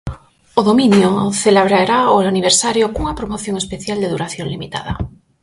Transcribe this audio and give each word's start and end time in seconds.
O 0.59 0.61
dominio 0.69 1.11
celebrará 1.43 1.99
o 2.13 2.17
aniversario 2.31 2.91
cunha 2.95 3.17
promoción 3.19 3.55
especial 3.63 3.97
de 3.99 4.11
duración 4.13 4.47
limitada. 4.53 4.93